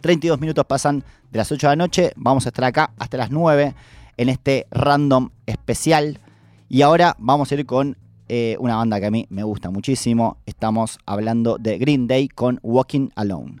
32 0.00 0.40
minutos 0.40 0.64
pasan 0.66 1.04
de 1.30 1.38
las 1.38 1.52
8 1.52 1.68
de 1.68 1.70
la 1.70 1.76
noche. 1.76 2.12
Vamos 2.16 2.46
a 2.46 2.48
estar 2.48 2.64
acá 2.64 2.92
hasta 2.98 3.18
las 3.18 3.30
9 3.30 3.74
en 4.16 4.28
este 4.28 4.66
random 4.70 5.30
especial. 5.46 6.18
Y 6.68 6.82
ahora 6.82 7.14
vamos 7.18 7.52
a 7.52 7.54
ir 7.54 7.66
con 7.66 7.96
eh, 8.28 8.56
una 8.58 8.76
banda 8.76 8.98
que 8.98 9.06
a 9.06 9.10
mí 9.10 9.26
me 9.28 9.44
gusta 9.44 9.70
muchísimo. 9.70 10.38
Estamos 10.46 10.98
hablando 11.04 11.58
de 11.58 11.78
Green 11.78 12.06
Day 12.06 12.28
con 12.28 12.58
Walking 12.62 13.10
Alone. 13.14 13.58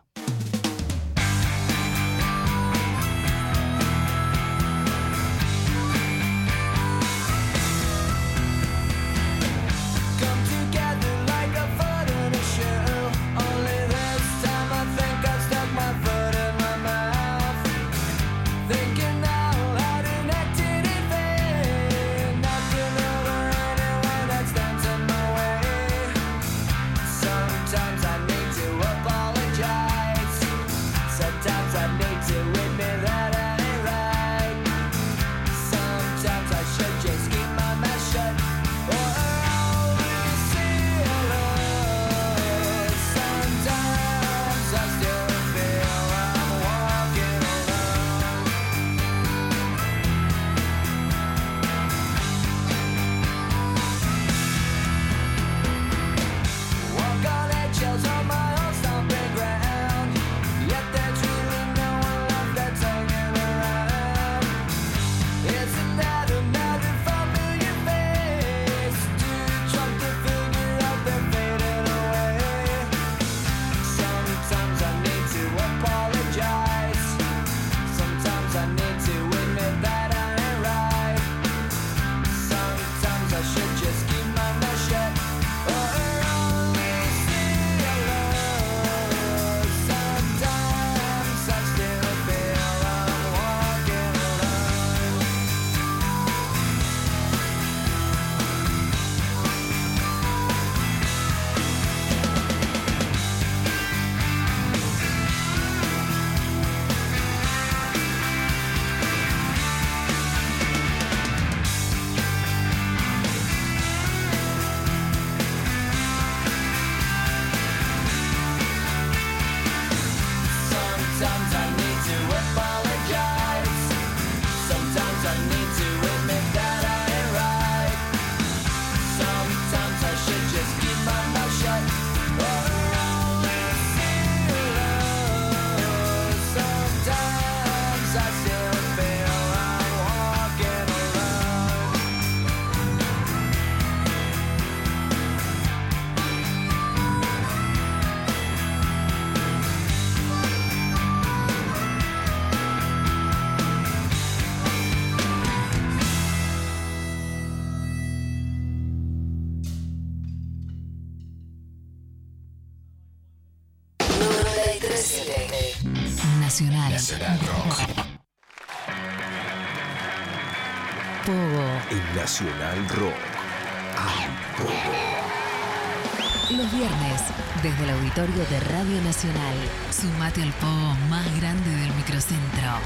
Auditorio 178.12 178.44
de 178.50 178.60
Radio 178.60 179.00
Nacional. 179.02 179.56
Sumate 179.90 180.42
al 180.42 180.52
pogo 180.54 180.94
más 181.08 181.24
grande 181.40 181.70
del 181.70 181.94
microcentro. 181.94 182.78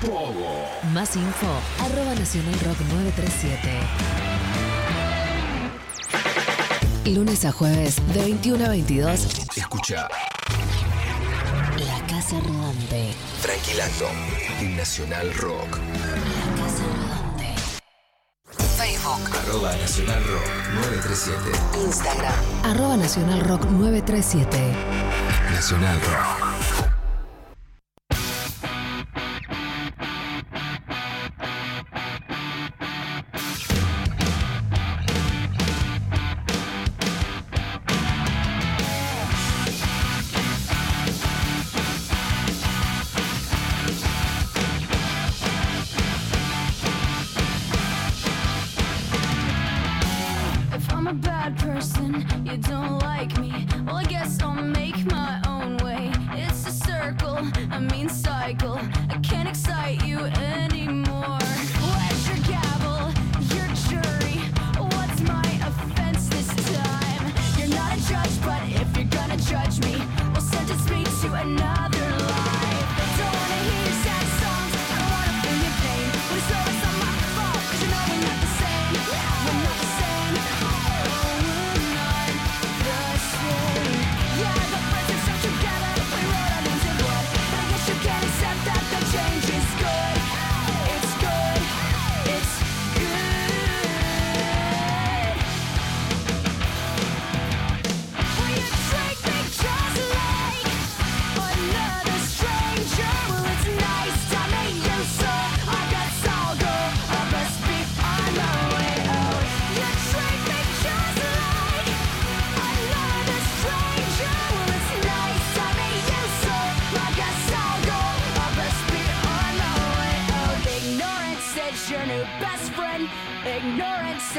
Pogo. 0.00 0.66
Más 0.92 1.14
info, 1.14 1.60
arroba 1.78 2.14
Nacional 2.16 2.58
Rock 2.60 2.80
937. 2.90 3.70
Lunes 7.14 7.44
a 7.44 7.52
jueves, 7.52 7.96
de 8.12 8.20
21 8.22 8.64
a 8.64 8.68
22, 8.68 9.46
Escucha. 9.56 10.08
La 11.78 12.04
Casa 12.08 12.40
Rodante. 12.40 13.14
Tranquilando. 13.42 14.08
Nacional 14.76 15.32
Rock. 15.34 15.78
Arroba 19.52 19.76
Nacional 19.76 20.24
Rock 20.24 20.48
937. 20.72 21.84
Instagram, 21.84 22.34
arroba 22.64 22.96
Nacional 22.96 23.40
Rock 23.40 23.66
937. 23.66 24.74
Nacional 25.52 26.00
Rock. 26.00 26.41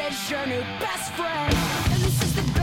is 0.10 0.30
your 0.30 0.46
new 0.46 0.62
best 0.80 1.12
friend. 1.14 1.54
And 1.92 2.02
this 2.02 2.24
is 2.24 2.36
the 2.36 2.63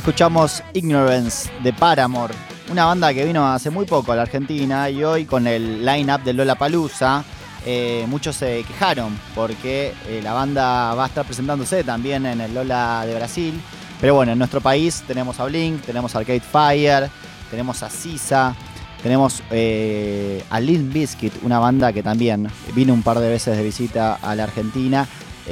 Escuchamos 0.00 0.62
Ignorance 0.72 1.50
de 1.62 1.74
Paramore, 1.74 2.32
una 2.70 2.86
banda 2.86 3.12
que 3.12 3.22
vino 3.26 3.46
hace 3.46 3.68
muy 3.68 3.84
poco 3.84 4.12
a 4.12 4.16
la 4.16 4.22
Argentina 4.22 4.88
y 4.88 5.04
hoy 5.04 5.26
con 5.26 5.46
el 5.46 5.84
line-up 5.84 6.22
de 6.22 6.32
Lola 6.32 6.54
Palusa. 6.54 7.22
Eh, 7.66 8.06
muchos 8.08 8.36
se 8.36 8.64
quejaron 8.64 9.14
porque 9.34 9.92
eh, 10.08 10.20
la 10.24 10.32
banda 10.32 10.94
va 10.94 11.04
a 11.04 11.06
estar 11.06 11.26
presentándose 11.26 11.84
también 11.84 12.24
en 12.24 12.40
el 12.40 12.54
Lola 12.54 13.04
de 13.04 13.14
Brasil. 13.14 13.60
Pero 14.00 14.14
bueno, 14.14 14.32
en 14.32 14.38
nuestro 14.38 14.62
país 14.62 15.04
tenemos 15.06 15.38
a 15.38 15.44
Blink, 15.44 15.82
tenemos 15.82 16.14
a 16.14 16.20
Arcade 16.20 16.40
Fire, 16.40 17.10
tenemos 17.50 17.82
a 17.82 17.90
Sisa, 17.90 18.56
tenemos 19.02 19.42
eh, 19.50 20.42
a 20.48 20.60
Lil 20.60 20.88
Biscuit, 20.88 21.34
una 21.42 21.58
banda 21.58 21.92
que 21.92 22.02
también 22.02 22.48
vino 22.74 22.94
un 22.94 23.02
par 23.02 23.18
de 23.18 23.28
veces 23.28 23.54
de 23.54 23.62
visita 23.62 24.14
a 24.14 24.34
la 24.34 24.44
Argentina. 24.44 25.06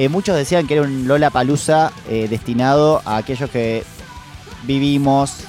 muchos 0.09 0.35
decían 0.35 0.67
que 0.67 0.73
era 0.73 0.85
un 0.85 1.07
Lola 1.07 1.29
Palusa 1.29 1.93
destinado 2.09 3.03
a 3.05 3.19
aquellos 3.19 3.51
que 3.51 3.85
vivimos 4.65 5.45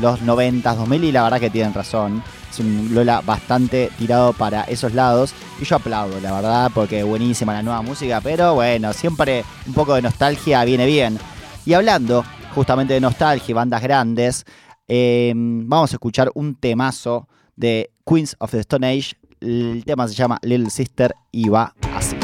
los 0.00 0.22
90, 0.22 0.74
2000 0.74 1.04
y 1.04 1.12
la 1.12 1.22
verdad 1.22 1.40
que 1.40 1.50
tienen 1.50 1.74
razón. 1.74 2.22
Es 2.50 2.58
un 2.60 2.90
Lola 2.94 3.20
bastante 3.20 3.90
tirado 3.98 4.32
para 4.32 4.62
esos 4.62 4.94
lados 4.94 5.34
y 5.60 5.64
yo 5.64 5.76
aplaudo, 5.76 6.20
la 6.20 6.32
verdad, 6.32 6.70
porque 6.74 7.02
buenísima 7.02 7.52
la 7.52 7.62
nueva 7.62 7.82
música, 7.82 8.20
pero 8.20 8.54
bueno, 8.54 8.92
siempre 8.92 9.44
un 9.66 9.74
poco 9.74 9.94
de 9.94 10.02
nostalgia 10.02 10.64
viene 10.64 10.86
bien. 10.86 11.18
Y 11.66 11.74
hablando 11.74 12.24
justamente 12.54 12.94
de 12.94 13.00
nostalgia 13.00 13.50
y 13.50 13.54
bandas 13.54 13.82
grandes, 13.82 14.44
em, 14.86 15.68
vamos 15.68 15.92
a 15.92 15.96
escuchar 15.96 16.30
un 16.34 16.54
temazo 16.54 17.28
de 17.56 17.90
Queens 18.06 18.36
of 18.38 18.50
the 18.50 18.60
Stone 18.60 18.86
Age. 18.86 19.16
El 19.40 19.82
tema 19.84 20.06
se 20.08 20.14
llama 20.14 20.38
Little 20.42 20.70
Sister 20.70 21.14
y 21.32 21.48
va 21.48 21.74
así. 21.94 22.16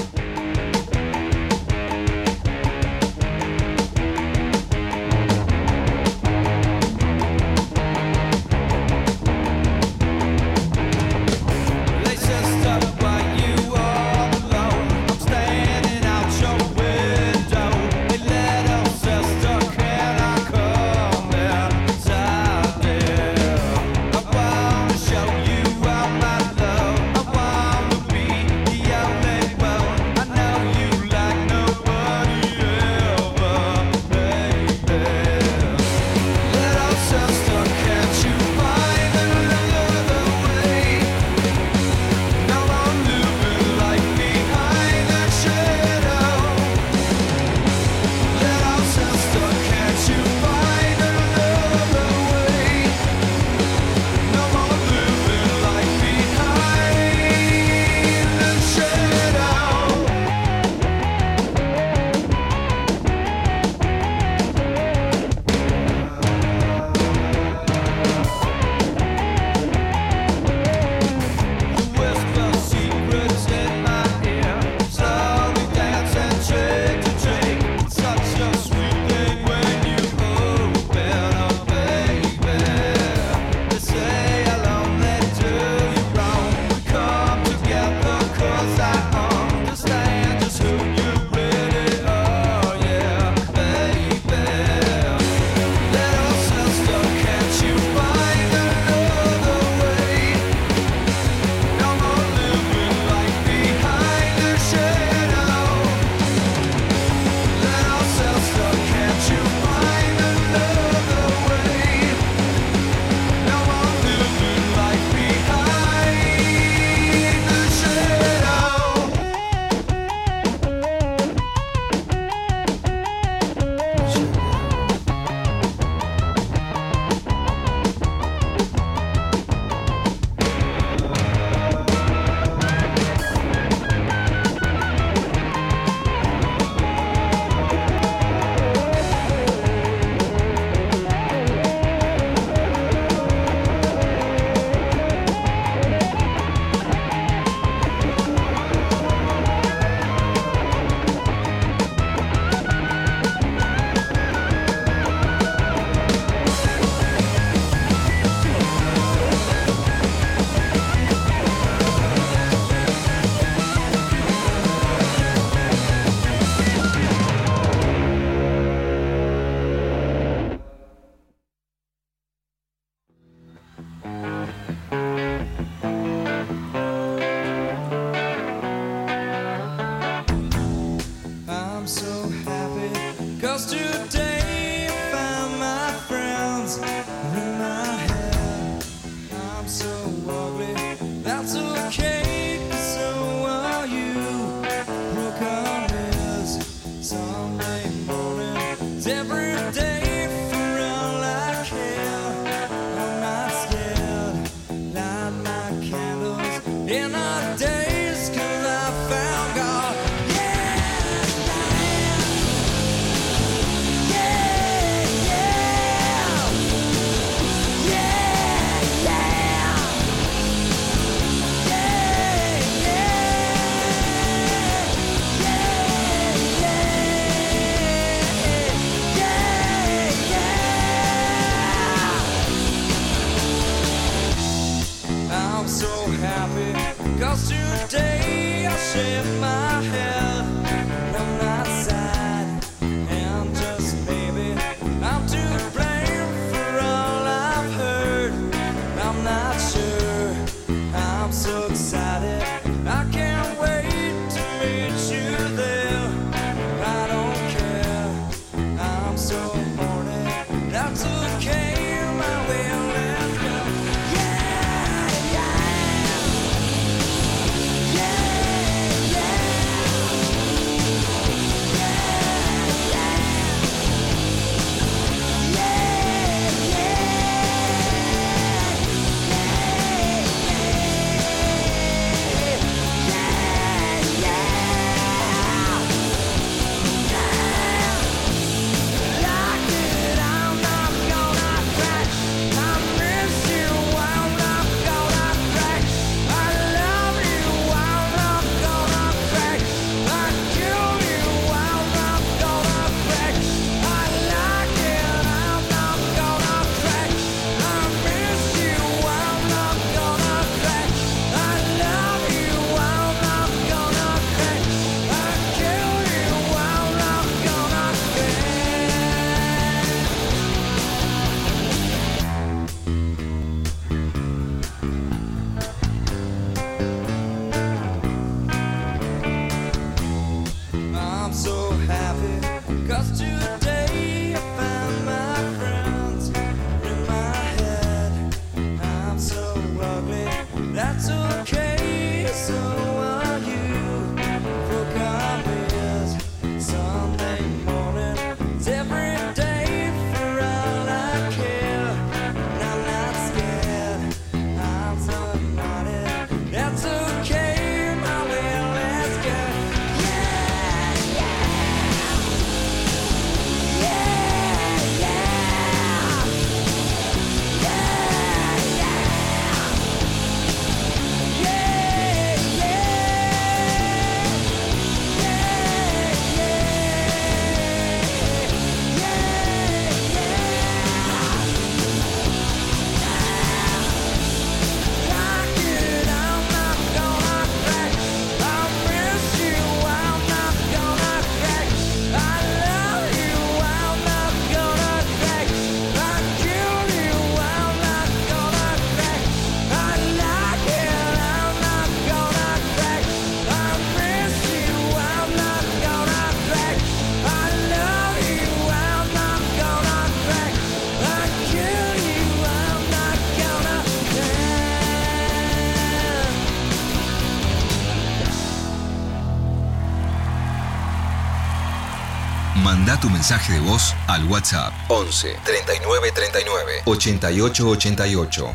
Tu 423.00 423.08
mensaje 423.08 423.54
de 423.54 423.60
voz 423.60 423.94
al 424.08 424.24
WhatsApp. 424.26 424.72
11 424.88 425.36
39 425.44 426.12
39 426.12 426.82
88 426.84 427.66
88 427.66 428.54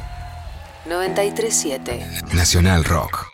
937 0.85 2.21
Nacional 2.33 2.83
Rock. 2.83 3.24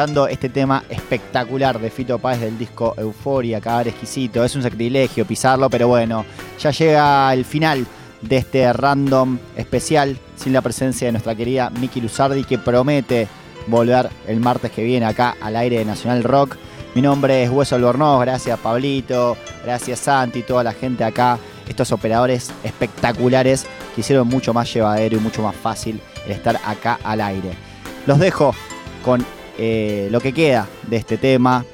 Este 0.00 0.48
tema 0.48 0.82
espectacular 0.88 1.78
de 1.78 1.90
Fito 1.90 2.18
Páez 2.18 2.40
del 2.40 2.56
disco 2.56 2.94
Euforia, 2.96 3.60
cagar 3.60 3.88
exquisito. 3.88 4.42
Es 4.42 4.56
un 4.56 4.62
sacrilegio 4.62 5.26
pisarlo, 5.26 5.68
pero 5.68 5.88
bueno, 5.88 6.24
ya 6.58 6.70
llega 6.70 7.30
el 7.34 7.44
final 7.44 7.86
de 8.22 8.38
este 8.38 8.72
random 8.72 9.38
especial 9.56 10.16
sin 10.36 10.54
la 10.54 10.62
presencia 10.62 11.06
de 11.08 11.12
nuestra 11.12 11.34
querida 11.34 11.68
Miki 11.68 12.00
Luzardi 12.00 12.44
que 12.44 12.56
promete 12.56 13.28
volver 13.66 14.08
el 14.26 14.40
martes 14.40 14.70
que 14.70 14.84
viene 14.84 15.04
acá 15.04 15.36
al 15.38 15.54
aire 15.54 15.80
de 15.80 15.84
Nacional 15.84 16.24
Rock. 16.24 16.56
Mi 16.94 17.02
nombre 17.02 17.42
es 17.42 17.50
Hueso 17.50 17.74
Albornoz, 17.76 18.22
gracias 18.22 18.58
Pablito, 18.58 19.36
gracias 19.62 19.98
Santi, 19.98 20.42
toda 20.42 20.64
la 20.64 20.72
gente 20.72 21.04
acá, 21.04 21.38
estos 21.68 21.92
operadores 21.92 22.50
espectaculares 22.64 23.66
que 23.94 24.00
hicieron 24.00 24.26
mucho 24.28 24.54
más 24.54 24.72
llevadero 24.72 25.18
y 25.18 25.20
mucho 25.20 25.42
más 25.42 25.54
fácil 25.54 26.00
el 26.24 26.32
estar 26.32 26.58
acá 26.64 26.98
al 27.04 27.20
aire. 27.20 27.50
Los 28.06 28.18
dejo 28.18 28.54
con 29.04 29.24
eh, 29.62 30.08
lo 30.10 30.20
que 30.20 30.32
queda 30.32 30.66
de 30.88 30.96
este 30.96 31.18
tema. 31.18 31.66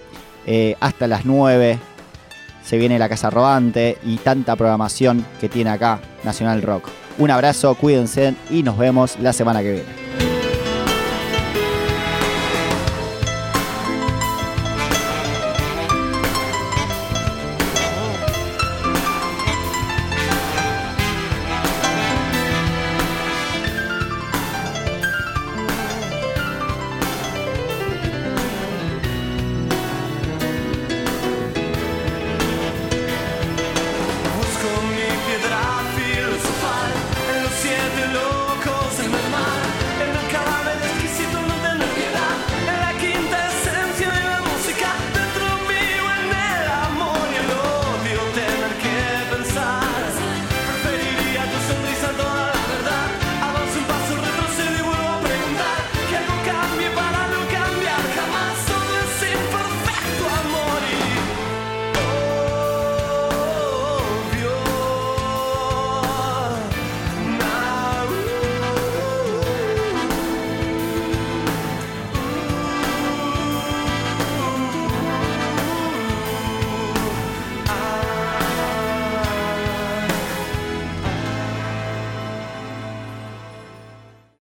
Eh, 0.45 0.75
hasta 0.81 1.07
las 1.07 1.25
9 1.25 1.79
se 2.65 2.79
viene 2.79 2.99
la 2.99 3.09
Casa 3.09 3.31
Rodante 3.31 3.99
y 4.05 4.17
tanta 4.17 4.57
programación 4.57 5.25
que 5.41 5.49
tiene 5.49 5.71
acá 5.71 6.01
Nacional 6.25 6.63
Rock. 6.63 6.89
Un 7.19 7.31
abrazo, 7.31 7.77
cuídense 7.77 8.35
y 8.51 8.65
nos 8.65 8.77
vemos 8.77 9.17
la 9.21 9.33
semana 9.33 9.63
que 9.63 9.73
viene. 9.73 10.06